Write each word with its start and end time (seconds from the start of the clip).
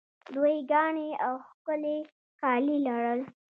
دوی 0.35 0.55
ګاڼې 0.71 1.09
او 1.25 1.33
ښکلي 1.47 1.97
کالي 2.39 2.77
لرل 2.85 3.19